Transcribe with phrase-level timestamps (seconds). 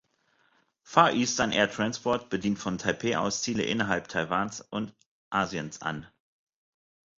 [0.81, 4.95] Far Eastern Air Transport bedient von Taipeh aus Ziele innerhalb Taiwans und
[5.29, 6.07] Asiens an.